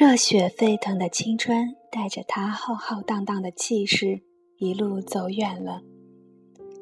[0.00, 4.20] 热血沸腾的青春，带着他浩浩荡荡的气势，
[4.56, 5.82] 一路走远了，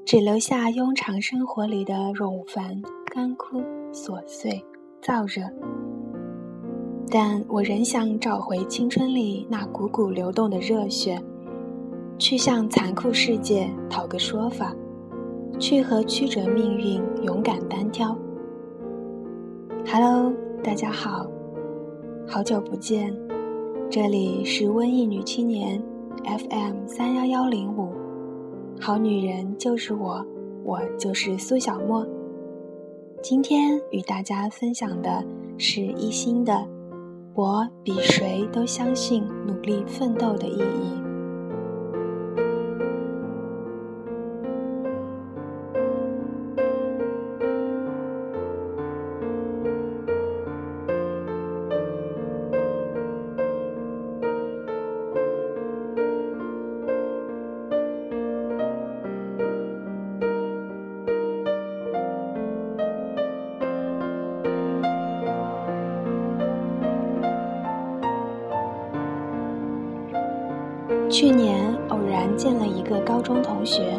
[0.05, 4.63] 只留下庸常生活里的冗繁、干枯、琐碎、
[5.01, 5.51] 燥热。
[7.11, 11.19] 但我仍想找回青春里那股股流动的热血，
[12.19, 14.77] 去向残酷世界讨个说法，
[15.59, 18.15] 去和曲折命运勇敢单挑。
[19.87, 20.31] Hello，
[20.63, 21.27] 大家好。
[22.29, 23.17] 好久不见，
[23.89, 25.81] 这里是瘟疫女青年
[26.25, 27.93] FM 三幺幺零五，
[28.81, 30.27] 好女人就是我，
[30.65, 32.05] 我就是苏小沫。
[33.23, 35.25] 今天与大家分享的
[35.57, 36.67] 是一心的，
[37.35, 41.06] 我比谁都相信努力奋斗的意义。
[71.09, 73.95] 去年偶然见了一个高中同学，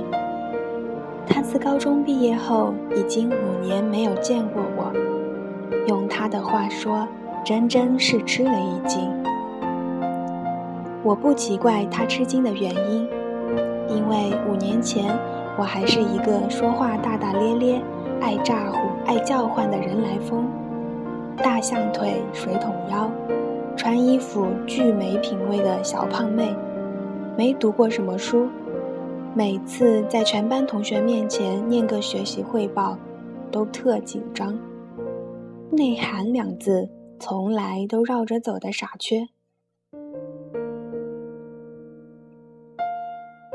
[1.25, 4.91] 他自高中毕业后已经五年没有见过我。
[5.87, 7.07] 用他的话说，
[7.45, 9.09] 真真是吃了一惊。
[11.01, 13.07] 我不奇怪他吃惊的原因，
[13.87, 15.17] 因为五年前
[15.57, 17.81] 我还是一个说话大大咧咧、
[18.19, 20.45] 爱咋呼、爱叫唤的人来疯，
[21.37, 23.09] 大象腿、水桶腰，
[23.77, 26.53] 穿衣服巨没品味的小胖妹。
[27.37, 28.47] 没读过什么书，
[29.35, 32.97] 每次在全班同学面前念个学习汇报，
[33.51, 34.57] 都特紧张。
[35.69, 36.89] 内涵两字
[37.19, 39.27] 从来都绕着走的傻缺。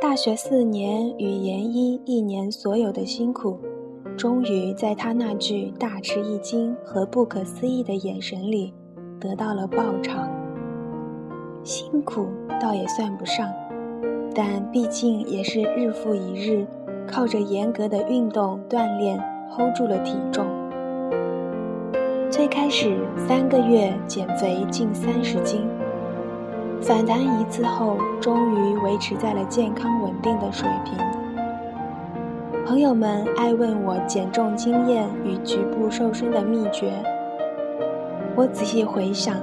[0.00, 3.58] 大学四年与研一一年所有的辛苦，
[4.16, 8.72] 终于在他那句大吃一惊和不可思议的眼神里，
[9.18, 10.30] 得到了报偿。
[11.64, 12.28] 辛苦
[12.60, 13.52] 倒也算不上。
[14.34, 16.66] 但毕竟也是日复一日，
[17.06, 19.18] 靠着严格的运动锻炼
[19.50, 20.46] hold 住了体重。
[22.30, 25.68] 最开始三个月减肥近三十斤，
[26.80, 30.96] 反弹一次后，终于维持在了健康稳定的水平。
[32.64, 36.90] 朋友们爱问我减重经验与局部瘦身的秘诀，
[38.34, 39.36] 我仔细回想，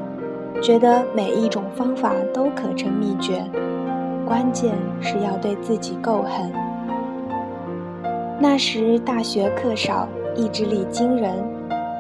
[0.63, 3.45] 觉得每一种方法都可成秘诀。
[4.29, 6.53] 关键是要对自己够狠。
[8.39, 11.33] 那时大学课少，意志力惊人，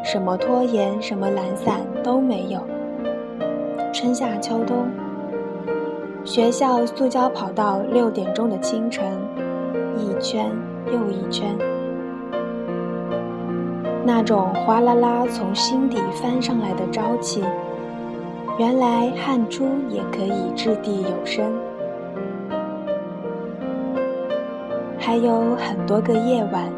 [0.03, 2.61] 什么拖延、什么懒散都没有。
[3.91, 4.85] 春夏秋冬，
[6.23, 9.11] 学校塑胶跑道六点钟的清晨，
[9.97, 10.51] 一圈
[10.85, 11.57] 又一圈，
[14.05, 17.43] 那种哗啦啦从心底翻上来的朝气，
[18.59, 21.51] 原来汗珠也可以掷地有声。
[25.09, 26.71] 还有很多个夜晚，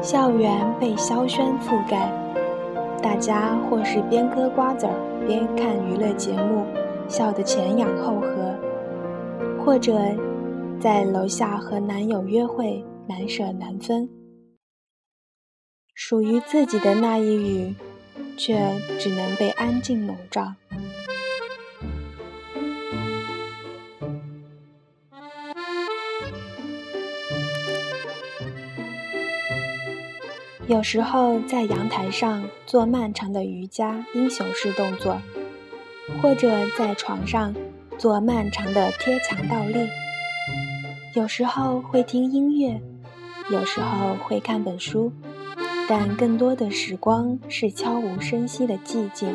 [0.00, 2.08] 校园被硝烟覆盖，
[3.02, 6.64] 大家或是边嗑瓜子儿边看娱乐节目，
[7.08, 8.54] 笑得前仰后合；
[9.58, 9.92] 或者
[10.78, 14.08] 在楼下和男友约会，难舍难分。
[15.94, 17.74] 属于自己的那一隅，
[18.38, 18.70] 却
[19.00, 20.46] 只能被安静笼罩。
[30.68, 35.20] 有时候在阳台上做漫长的瑜伽英雄式动作，
[36.20, 37.54] 或者在床上
[37.98, 39.88] 做漫长的贴墙倒立。
[41.14, 42.80] 有时候会听音乐，
[43.50, 45.12] 有时候会看本书，
[45.88, 49.34] 但更多的时光是悄无声息的寂静，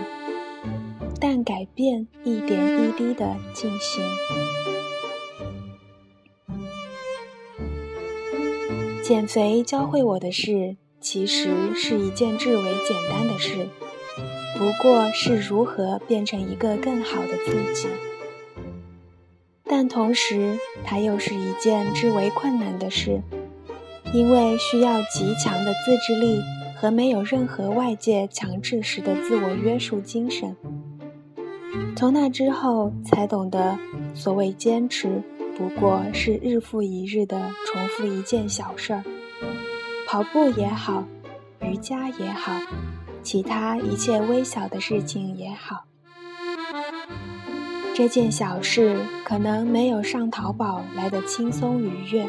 [1.19, 4.03] 但改变一点一滴的进行。
[9.03, 10.77] 减肥教会我的是。
[10.99, 13.67] 其实是一件至为简单的事，
[14.57, 17.88] 不过是如何变成一个更好的自己。
[19.63, 23.21] 但同时，它又是一件至为困难的事，
[24.13, 26.41] 因为需要极强的自制力
[26.75, 30.55] 和没有任何外界强制时的自我约束精神。
[31.95, 33.77] 从那之后，才懂得，
[34.13, 35.21] 所谓坚持，
[35.57, 39.03] 不过是日复一日的重复一件小事儿。
[40.07, 41.04] 跑步也好，
[41.59, 42.54] 瑜伽也好，
[43.21, 45.83] 其他一切微小的事情也好，
[47.94, 52.25] 这件小事可能没有上淘宝来的轻松愉悦，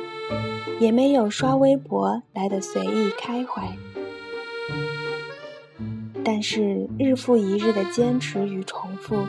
[0.81, 3.69] 也没有刷微博来的随意开怀。
[6.25, 9.25] 但是日复一日的坚持与重复，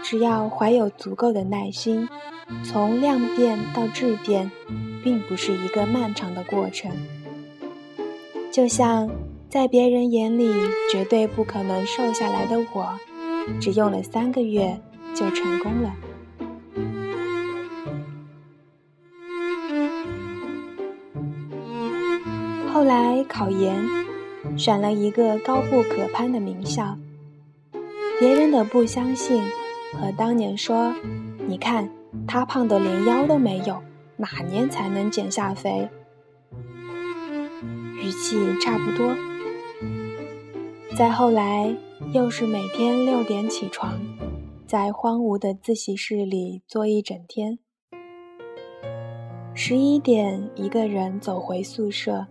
[0.00, 2.08] 只要怀有足够的耐心，
[2.62, 4.48] 从量变到质变，
[5.02, 6.92] 并不是一个漫长的过程。
[8.50, 9.10] 就像
[9.48, 10.52] 在别人眼里
[10.90, 12.98] 绝对不可能瘦下来的我，
[13.60, 14.80] 只用了三个月。
[15.12, 15.92] 就成功了。
[22.72, 23.84] 后来考研，
[24.56, 26.96] 选了一个高不可攀的名校。
[28.20, 29.42] 别人的不相信，
[29.92, 30.94] 和当年说
[31.48, 31.90] ：“你看
[32.26, 33.82] 他胖的连腰都没有，
[34.16, 35.88] 哪年才能减下肥？”
[38.10, 39.16] 语气差不多。
[40.96, 41.72] 再后来，
[42.12, 44.00] 又是每天六点起床。
[44.66, 47.60] 在荒芜的自习室里坐一整天，
[49.54, 52.26] 十一点一个人走回宿舍，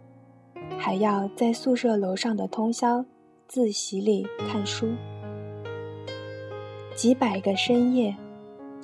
[0.77, 3.05] 还要在宿舍楼上的通宵
[3.47, 4.93] 自习里看书。
[6.93, 8.13] 几百个深夜，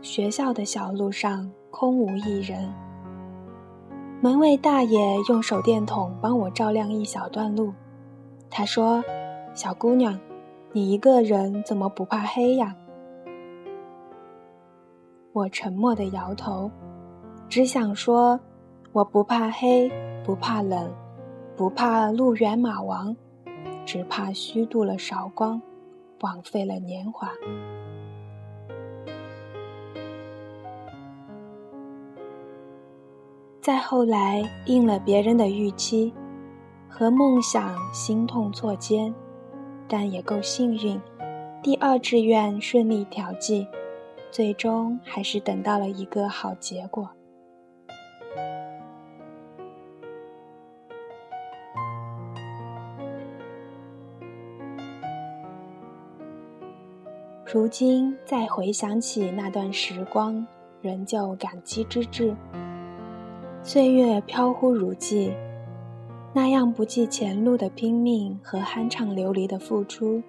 [0.02, 2.74] 学校的小路上空无一人。
[4.26, 7.72] 门卫大爷用手电筒帮我照亮一小段路，
[8.50, 9.04] 他说
[9.54, 10.20] ：“小姑娘，
[10.72, 12.76] 你一个人怎么不怕黑呀？”
[15.32, 16.72] 我沉默的摇头，
[17.48, 18.40] 只想说：
[18.94, 19.92] 我不怕黑，
[20.24, 20.92] 不怕冷，
[21.56, 23.16] 不怕路远马亡，
[23.86, 25.62] 只怕虚度了韶光，
[26.22, 27.30] 枉费了年华。
[33.66, 36.14] 再后来，应了别人的预期，
[36.88, 39.12] 和梦想心痛错肩，
[39.88, 41.02] 但也够幸运，
[41.64, 43.68] 第二志愿顺利调剂。
[44.30, 47.10] 最终还是等到了一个好结果。
[57.52, 60.46] 如今再回想起那段时光，
[60.84, 62.36] 仍旧感激之至。
[63.68, 65.34] 岁月飘忽如寄，
[66.34, 70.22] 那样不计前路的拼命和酣畅淋漓的付出，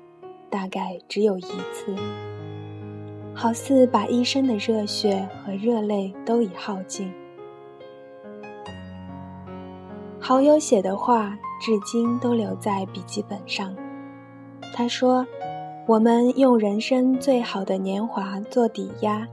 [0.49, 1.95] 大概只有一次。
[3.35, 7.13] 好似把一生的热血和热泪都已耗尽。
[10.19, 13.77] 好友写的话，至今都留在笔记本上。
[14.75, 15.27] 他说
[15.87, 19.29] ：“我们用人生最好的年华做抵押，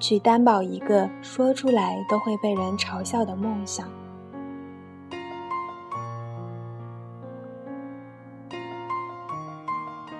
[0.00, 3.88] 去担保一个说出来都会被人嘲笑的梦想。”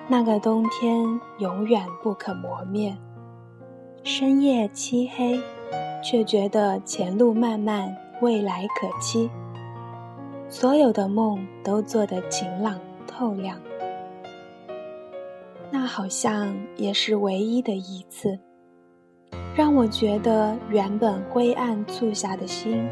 [0.07, 2.95] 那个冬天永远不可磨灭。
[4.03, 5.39] 深夜漆黑，
[6.03, 9.29] 却觉得前路漫漫，未来可期。
[10.49, 13.57] 所有的梦都做得晴朗透亮，
[15.71, 18.37] 那好像也是唯一的一次，
[19.53, 22.87] 让我觉得原本灰暗促狭的心，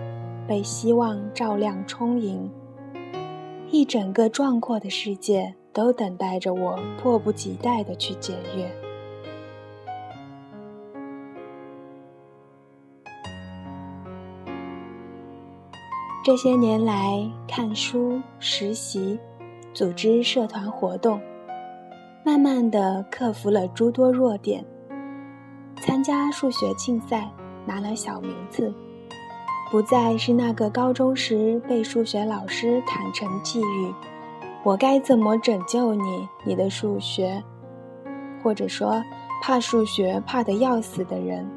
[0.45, 2.51] 被希望照亮充盈。
[3.71, 8.69] 一整个壮阔的世界都等待着我，迫不及待的去检阅。
[16.25, 19.17] 这些年来，看书、实习、
[19.73, 21.21] 组织社团活动，
[22.25, 24.65] 慢慢的克服了诸多弱点。
[25.81, 27.31] 参加数学竞赛，
[27.65, 28.73] 拿了小名次，
[29.71, 33.93] 不再是那个高中时被数学老师坦诚寄语
[34.63, 36.27] ：“我该怎么拯救你？
[36.43, 37.43] 你的数学，
[38.43, 39.03] 或者说
[39.41, 41.49] 怕数学怕得要死的人。”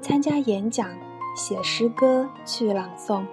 [0.00, 0.88] 参加演讲。
[1.36, 3.24] 写诗歌去朗诵，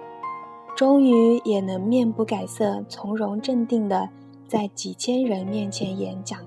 [0.74, 4.08] 终于也能面不改色、从容镇定的
[4.48, 6.40] 在几千人面前演讲。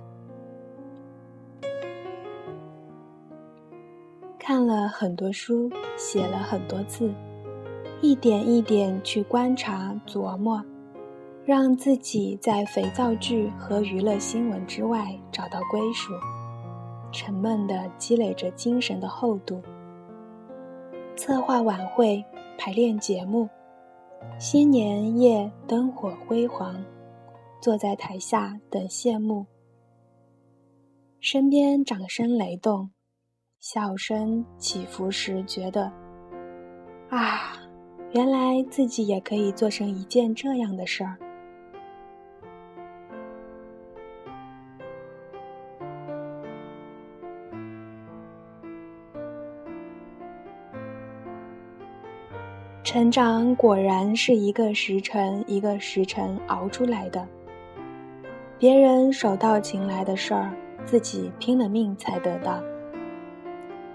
[4.85, 7.11] 了很多书，写了很多字，
[8.01, 10.63] 一点一点去观察琢磨，
[11.43, 16.13] 让自己在肥皂剧和娱乐新闻之外找到归属，
[17.11, 19.59] 沉闷的积累着精神的厚度。
[21.15, 22.23] 策划晚会、
[22.59, 23.49] 排练节目，
[24.37, 26.75] 新年夜灯火辉煌，
[27.59, 29.47] 坐在台下等谢幕。
[31.19, 32.91] 身边掌声雷动，
[33.67, 35.91] 笑声起伏时觉得
[37.09, 37.53] 啊
[38.11, 41.17] 原来自己也可以做成一件这样的事儿。
[52.83, 57.27] 成长果然是一个时辰一个时辰熬出来的
[58.59, 60.55] 别人手到擒来的事儿
[60.85, 62.61] 自己拼了命才得到。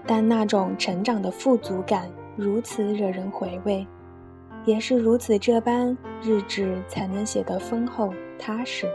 [0.05, 3.85] 但那种成长的富足感如此惹人回味，
[4.65, 8.87] 也是如此这般，日志才能写得丰厚踏实。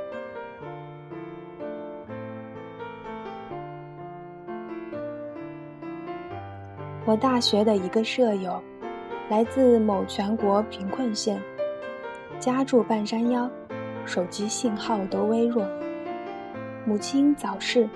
[7.05, 8.63] 我大学的一个舍友。
[9.29, 11.43] 来自某全国贫困县，
[12.39, 13.51] 家住半山腰，
[14.05, 15.67] 手机信号都微弱。
[16.85, 17.89] 母亲早逝，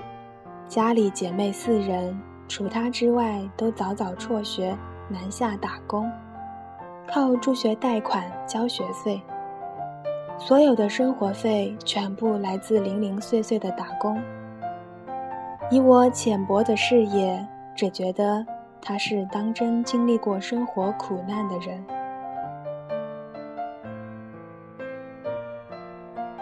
[0.67, 4.77] 家里姐妹四人，除他之外都早早辍学
[5.09, 6.11] 南下打工，
[7.07, 9.23] 靠助学贷款交学费。
[10.37, 14.21] 所有的生活费全部来自零零碎碎的打工。
[15.71, 18.45] 以我浅薄的视野，只觉得。
[18.83, 21.85] 他是当真经历过生活苦难的人。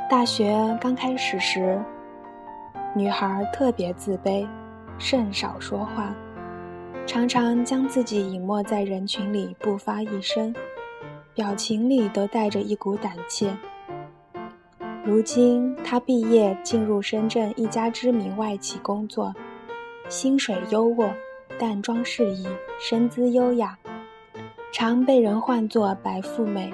[0.08, 1.82] 大学刚开始时，
[2.94, 4.46] 女孩特别自卑，
[4.98, 6.14] 甚少说话，
[7.06, 10.54] 常常将自己隐没在人群里，不发一声，
[11.34, 13.56] 表情里都带着一股胆怯。
[15.04, 19.34] 如今，他毕业进入深圳一家知名外企工作，
[20.08, 21.10] 薪水优渥。
[21.58, 22.46] 淡妆适宜，
[22.78, 23.76] 身姿优雅，
[24.70, 26.72] 常被人唤作“白富美”。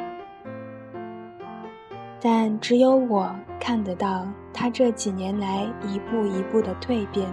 [2.21, 7.26] 但只有我看得到他这几年来一步一步的蜕变，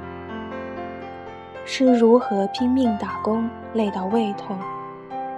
[1.74, 4.60] 是如何拼命打工，累到胃痛，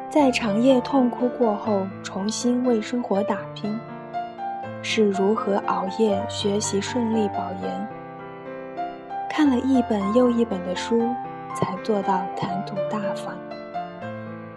[0.10, 3.80] 在长夜痛哭过后重新为生活打拼，
[4.82, 7.88] 是如何熬夜学习顺利保研，
[9.30, 11.08] 看了一本又一本的书。
[11.54, 13.36] 才做到谈吐大方，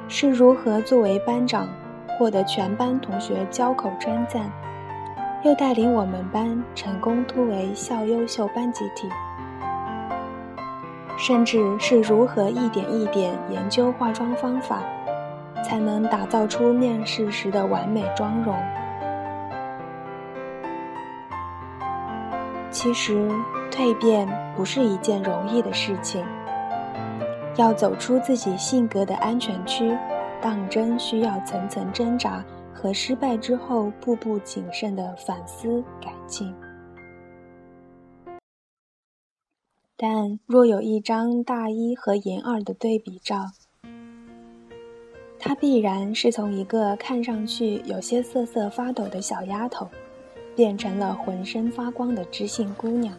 [0.08, 1.68] 是如何作为班长
[2.16, 4.50] 获得全班同学交口称赞，
[5.44, 9.10] 又带领我们班成功突围校优秀班集体，
[11.16, 14.82] 甚至是如何一点一点研究化妆方法，
[15.64, 18.54] 才能打造出面试时的完美妆容。
[22.70, 23.30] 其实，
[23.70, 26.24] 蜕变不是一件容易的事情。
[27.56, 29.96] 要走出自己性格的安全区，
[30.42, 32.44] 当真需要层层挣扎
[32.74, 36.54] 和失败之后步步谨慎的反思改进。
[39.98, 43.46] 但若有一张大一和研二的对比照，
[45.38, 49.88] 她必然是从一个看上去有些瑟瑟发抖的小丫头，
[50.54, 53.16] 变成了浑身发光的知性姑娘。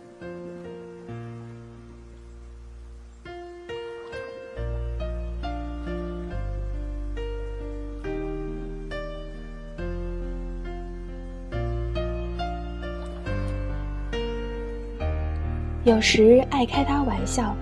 [15.87, 17.55] 有时爱开他玩笑，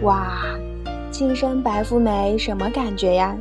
[0.00, 0.42] 哇，
[1.08, 3.32] 晋升白富美什么感觉呀？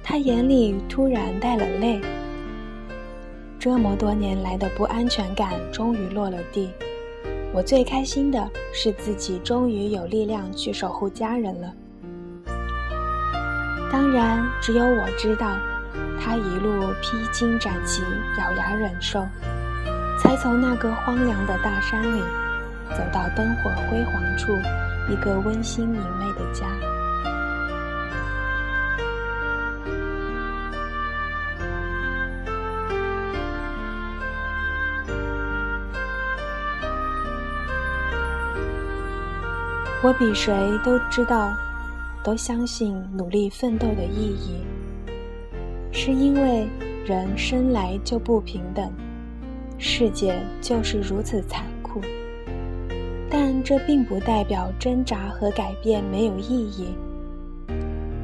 [0.00, 2.00] 他眼里突然带了泪。
[3.58, 6.70] 这么多年来的不安全感终于落了地，
[7.52, 11.74] 我最开心的是自己终于有力量去守护家人了。
[13.90, 15.50] 当然，只有我知道，
[16.20, 16.70] 他一路
[17.02, 18.02] 披荆斩棘，
[18.38, 19.26] 咬牙忍受。
[20.26, 22.20] 才从那个荒凉的大山里，
[22.90, 24.50] 走到灯火辉煌处，
[25.08, 26.66] 一个温馨明媚的家。
[40.02, 40.52] 我比谁
[40.84, 41.52] 都知道，
[42.24, 44.66] 都相信努力奋斗的意义，
[45.92, 46.68] 是因为
[47.04, 48.92] 人生来就不平等。
[49.78, 52.00] 世界就是如此残酷，
[53.28, 56.94] 但这并不代表挣扎和改变没有意义，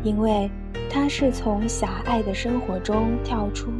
[0.03, 0.51] 因为
[0.91, 3.71] 它是从狭隘的生活中跳出，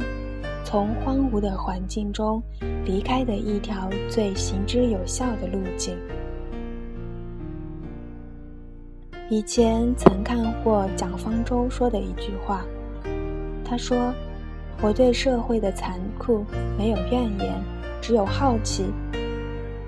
[0.63, 2.41] 从荒芜的环境中
[2.85, 5.97] 离开的一条最行之有效的路径。
[9.29, 12.63] 以前曾看过蒋方舟说的一句话，
[13.65, 14.13] 他说。
[14.81, 16.45] 我对社会的残酷
[16.77, 17.63] 没有怨言，
[18.01, 18.91] 只有好奇。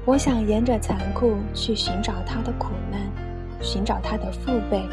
[0.05, 3.01] 我想沿着残酷去寻找它的苦难，
[3.61, 4.87] 寻找它的父辈，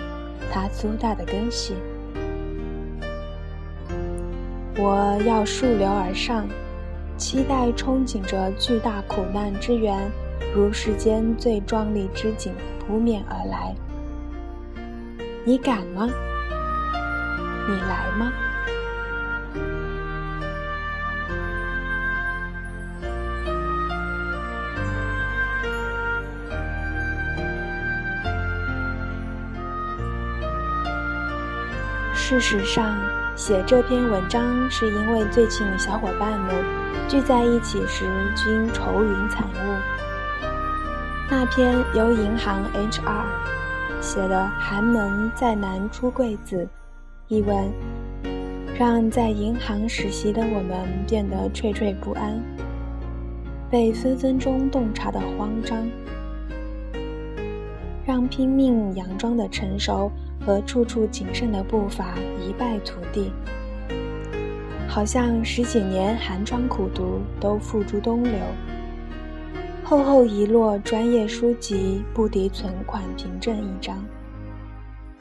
[0.50, 1.76] 它粗大的根系。
[4.76, 6.48] 我要溯流而上，
[7.16, 10.10] 期待憧憬着巨大苦难之源，
[10.54, 13.74] 如世间最壮丽之景扑面而来。
[15.44, 16.08] 你敢吗？
[17.68, 18.32] 你来吗？
[32.32, 32.96] 事实上，
[33.36, 36.64] 写这篇文章是因为最近小伙伴们
[37.06, 39.76] 聚在一起时均愁云惨雾。
[41.30, 43.26] 那篇由银行 HR
[44.00, 46.66] 写的“寒门再难出贵子”
[47.28, 47.70] 一文，
[48.78, 52.42] 让在银行实习的我们变得惴惴不安，
[53.70, 55.86] 被分分钟洞察的慌张，
[58.06, 60.10] 让拼命佯装的成熟。
[60.44, 63.32] 和处处谨慎的步伐一败涂地，
[64.88, 68.34] 好像十几年寒窗苦读都付诸东流。
[69.84, 73.96] 厚厚一摞专业书籍不敌存款凭证一张，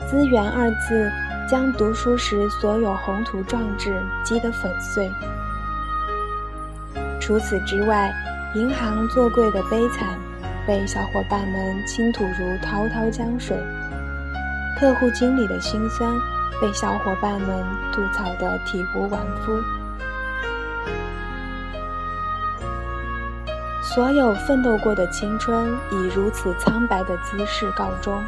[0.08, 1.12] 资源二字
[1.50, 5.10] 将读书时所有宏图壮志击得粉碎。
[7.20, 8.14] 除此之外，
[8.56, 10.18] 银行做柜的悲惨
[10.66, 13.58] 被小伙伴们倾吐如滔滔江水。
[14.80, 16.12] 客户经理的辛酸
[16.60, 19.62] 被小伙伴们吐槽得体无完肤，
[23.84, 28.24] 所有奋斗过的青春以如此苍白的姿势告终，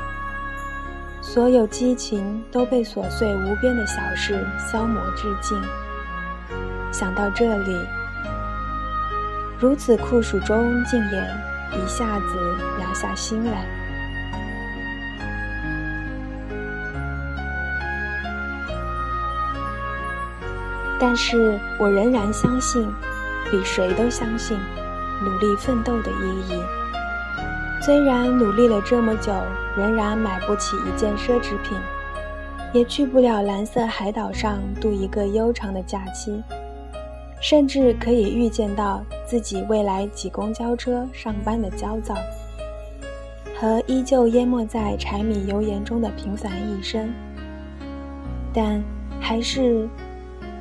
[1.21, 5.59] 所有激情都被琐碎无边的小事消磨至尽。
[6.91, 7.75] 想到这里，
[9.59, 11.17] 如此酷暑中，竟也
[11.71, 13.82] 一下子凉下心来。
[21.05, 22.89] 但是我仍然相信，
[23.51, 24.57] 比谁都相信
[25.21, 26.63] 努力奋斗的意义。
[27.81, 29.33] 虽然努力了这么久，
[29.75, 31.77] 仍然买不起一件奢侈品，
[32.71, 36.41] 也去不了蓝色海岛上度一个悠长的假期，
[37.41, 42.15] 甚至可以预见到自己未来挤公交车上班的焦躁，
[43.59, 47.13] 和依旧淹没在柴米油盐中的平凡一生，
[48.53, 48.81] 但
[49.19, 49.85] 还是。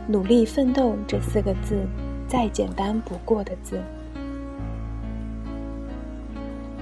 [0.09, 1.87] 努力奋斗这四个字，
[2.27, 3.81] 再简单不过的字，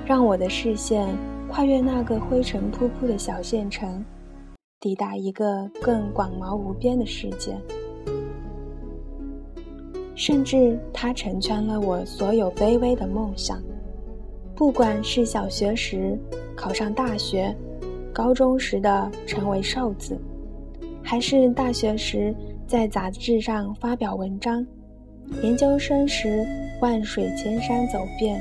[0.06, 1.06] 让我的视线
[1.48, 4.02] 跨越那个灰尘扑扑的小县城，
[4.80, 7.54] 抵达一个更广袤无边的世界。
[10.14, 13.62] 甚至，它成全了我所有卑微的梦想，
[14.54, 16.18] 不管是小学时
[16.56, 17.54] 考上大学，
[18.14, 20.18] 高中时的成为瘦子，
[21.02, 22.34] 还是大学时。
[22.70, 24.64] 在杂志上发表文章，
[25.42, 26.46] 研究生时
[26.80, 28.40] 万水千山走遍，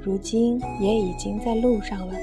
[0.00, 2.14] 如今也已经在路上了。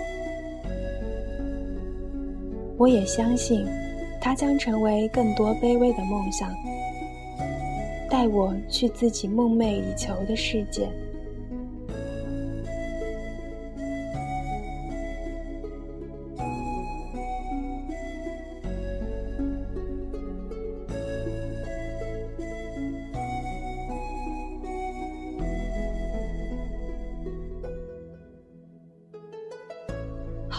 [2.78, 3.66] 我也相信，
[4.22, 6.50] 它将成为更多卑微的梦想，
[8.10, 10.88] 带我去自己梦寐以求的世界。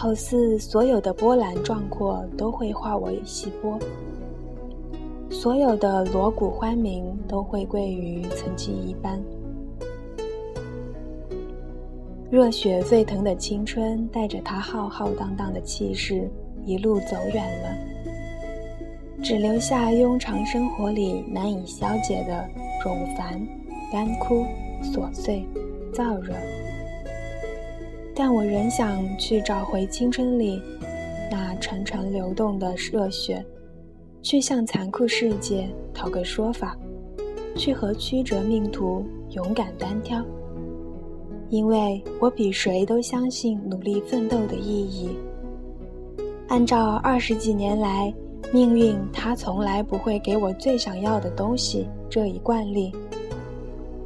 [0.01, 3.77] 好似所有的波澜壮阔都会化为细波，
[5.29, 9.21] 所有的锣鼓欢鸣都会归于曾经一般。
[12.31, 16.31] 热血沸腾的青春带着它浩浩荡荡的气势
[16.63, 17.77] 一路走远了，
[19.21, 22.47] 只留下庸常生活里难以消解的
[22.81, 23.45] 冗繁、
[23.91, 24.45] 干枯、
[24.81, 25.45] 琐碎、
[25.91, 26.33] 燥热。
[28.21, 30.61] 但我仍想去找回青春里
[31.31, 33.41] 那潺潺流动的热血，
[34.21, 36.77] 去向残酷世界讨个说法，
[37.55, 40.21] 去和曲折命途勇敢单挑。
[41.47, 45.11] 因为我比谁都相信努力奋斗的意义。
[46.49, 48.13] 按照二十几年来
[48.51, 52.91] 命运它从来不会给我最想要的东西这一惯例，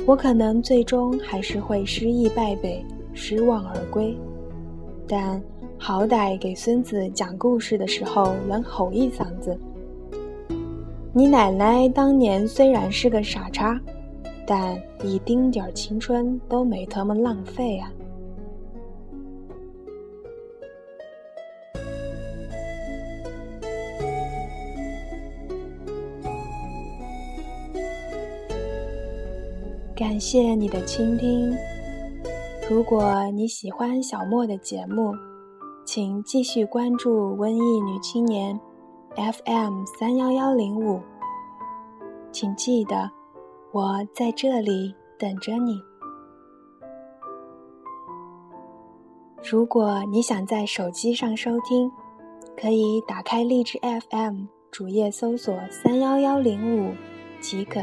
[0.06, 2.86] 我可能最终还是会失意败北。
[3.13, 4.17] 失望而归，
[5.08, 5.41] 但
[5.78, 9.58] 好歹给孙子讲故事的时候能吼一嗓子
[11.13, 13.80] ：“你奶奶当年虽然是个傻叉，
[14.47, 17.91] 但一丁点儿青春都没他妈浪费啊！”
[29.95, 31.56] 感谢你的倾听。
[32.69, 35.13] 如果你喜欢小莫的节目，
[35.86, 38.58] 请继续关注《瘟疫女青年》
[39.34, 41.02] ，FM 三幺幺零五。
[42.32, 43.12] 请记得，
[43.73, 45.78] 我在这里等着你。
[49.43, 51.91] 如果你想在手机上收听，
[52.56, 53.78] 可以打开荔枝
[54.10, 56.93] FM 主页搜索三幺幺零五
[57.41, 57.82] 即可，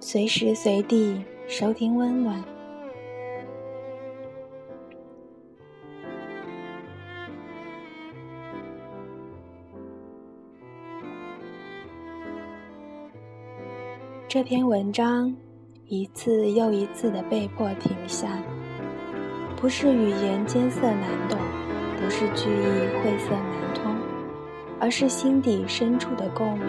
[0.00, 2.42] 随时随地收听温暖。
[14.32, 15.34] 这篇文章
[15.88, 18.40] 一次又一次的被迫停下，
[19.56, 21.36] 不是语言艰涩难懂，
[21.96, 23.92] 不是句意晦涩难通，
[24.78, 26.68] 而是心底深处的共鸣，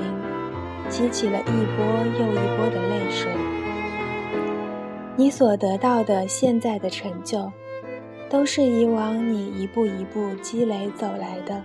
[0.89, 1.86] 激起了一波
[2.19, 3.32] 又一波的泪水。
[5.15, 7.52] 你所得到的现在的成就，
[8.28, 11.63] 都是以往你一步一步积累走来的，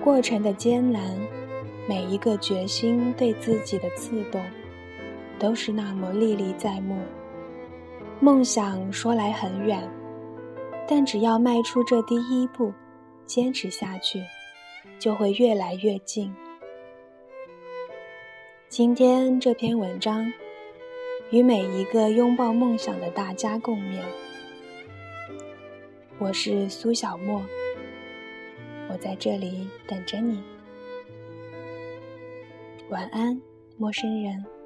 [0.00, 1.02] 过程的艰难，
[1.88, 4.40] 每一个决心对自己的刺痛。
[5.40, 6.98] 都是那么历历在目。
[8.20, 9.82] 梦想说来很远，
[10.86, 12.70] 但只要迈出这第一步，
[13.24, 14.22] 坚持下去，
[14.98, 16.32] 就会越来越近。
[18.68, 20.30] 今天这篇文章，
[21.30, 24.02] 与每一个拥抱梦想的大家共勉。
[26.18, 27.42] 我是苏小沫，
[28.90, 30.42] 我在这里等着你。
[32.90, 33.40] 晚安，
[33.78, 34.59] 陌生人。